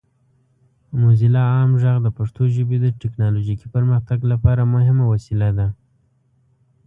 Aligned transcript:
موزیلا 0.99 1.43
عام 1.53 1.71
غږ 1.81 1.97
د 2.03 2.07
پښتو 2.17 2.41
ژبې 2.55 2.77
د 2.81 2.85
ټیکنالوجیکي 3.01 3.67
پرمختګ 3.75 4.19
لپاره 4.31 4.69
مهمه 4.73 5.05
وسیله 5.13 5.49
ده. 5.57 5.67